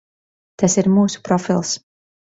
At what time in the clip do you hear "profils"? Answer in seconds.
1.29-1.75